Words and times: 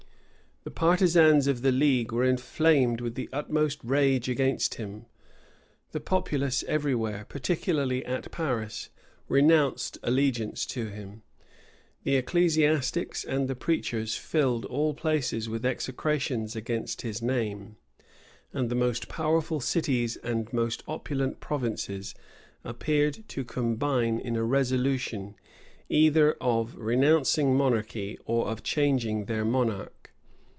The 0.63 0.69
partisans 0.69 1.47
of 1.47 1.63
the 1.63 1.71
league 1.71 2.11
were 2.11 2.23
inflamed 2.23 3.01
with 3.01 3.15
the 3.15 3.27
utmost 3.33 3.79
rage 3.83 4.29
against 4.29 4.75
him: 4.75 5.07
the 5.91 5.99
populace 5.99 6.63
every 6.67 6.93
where, 6.93 7.25
particularly 7.25 8.05
at 8.05 8.29
Paris, 8.31 8.89
renounced 9.27 9.97
allegiance 10.03 10.67
to 10.67 10.85
him: 10.89 11.23
the 12.03 12.15
ecclesiastics 12.15 13.23
and 13.25 13.47
the 13.47 13.55
preachers 13.55 14.15
filled 14.15 14.65
all 14.65 14.93
places 14.93 15.49
with 15.49 15.65
execrations 15.65 16.55
against 16.55 17.01
his 17.01 17.23
name: 17.23 17.77
and 18.53 18.69
the 18.69 18.75
most 18.75 19.07
powerful 19.09 19.59
cities 19.59 20.15
and 20.17 20.53
most 20.53 20.83
opulent 20.87 21.39
provinces 21.39 22.13
appeared 22.63 23.27
to 23.29 23.43
combine 23.43 24.19
in 24.19 24.35
a 24.35 24.43
resolution, 24.43 25.33
either 25.89 26.33
of 26.39 26.75
renouncing 26.77 27.57
monarchy, 27.57 28.19
or 28.25 28.45
of 28.47 28.61
changing 28.61 29.25
their 29.25 29.43
monarch. 29.43 29.95